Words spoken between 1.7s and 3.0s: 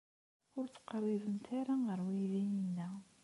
ɣer uydi-inna.